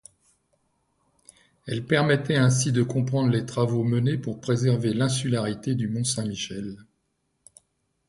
Elle 1.67 1.85
permettait 1.85 2.35
ainsi 2.35 2.71
de 2.71 2.81
comprendre 2.81 3.29
les 3.29 3.45
travaux 3.45 3.83
menés 3.83 4.17
pour 4.17 4.41
préserver 4.41 4.95
l’insularité 4.95 5.75
du 5.75 5.87
Mont 5.89 6.03
Saint-Michel. 6.05 6.75